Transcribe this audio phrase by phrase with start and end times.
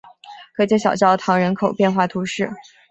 [0.55, 2.49] 戈捷小教堂人口变化图示